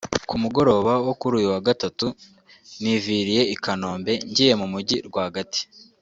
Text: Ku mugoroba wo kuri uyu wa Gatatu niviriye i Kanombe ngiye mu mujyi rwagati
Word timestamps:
Ku 0.29 0.35
mugoroba 0.43 0.93
wo 1.05 1.13
kuri 1.19 1.33
uyu 1.39 1.49
wa 1.53 1.61
Gatatu 1.67 2.07
niviriye 2.81 3.41
i 3.55 3.55
Kanombe 3.63 4.13
ngiye 4.29 4.53
mu 4.61 4.67
mujyi 4.73 4.97
rwagati 5.07 5.61